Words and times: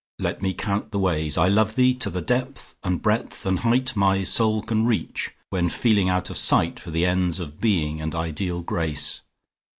Let 0.17 0.41
me 0.41 0.55
count 0.55 0.89
the 0.89 0.97
ways. 0.97 1.37
I 1.37 1.47
love 1.47 1.75
thee 1.75 1.93
to 1.93 2.09
the 2.09 2.23
depth 2.23 2.75
and 2.83 3.03
breadth 3.03 3.45
and 3.45 3.59
height 3.59 3.95
My 3.95 4.23
soul 4.23 4.63
can 4.63 4.83
reach, 4.83 5.29
when 5.51 5.69
feeling 5.69 6.09
out 6.09 6.31
of 6.31 6.37
sight 6.37 6.79
For 6.79 6.89
the 6.89 7.05
ends 7.05 7.39
of 7.39 7.59
Being 7.59 8.01
and 8.01 8.15
ideal 8.15 8.63
Grace. 8.63 9.21